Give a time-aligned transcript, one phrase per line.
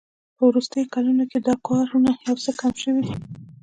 [0.37, 3.15] په وروستیو کلونو کې دا کارونه یو څه کم شوي دي